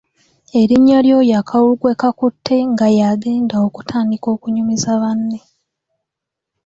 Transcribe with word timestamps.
Erinnya 0.61 0.97
ly’oyo 1.05 1.33
akalulu 1.41 1.73
gwe 1.81 1.93
kakutte 2.01 2.55
nga 2.71 2.87
yagenda 2.99 3.55
okutandika 3.67 4.27
okunyumiza 4.35 4.91
banne 5.01 5.39